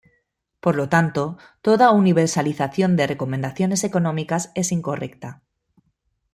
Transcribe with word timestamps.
Por 0.63 0.77
lo 0.77 0.89
tanto, 0.89 1.37
toda 1.61 1.91
universalización 1.91 2.95
de 2.95 3.05
recomendaciones 3.05 3.83
económicas 3.83 4.51
es 4.55 4.71
incorrecta. 4.71 5.43